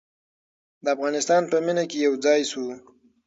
[0.83, 2.65] د افغانستان په مینه کې یو ځای شو.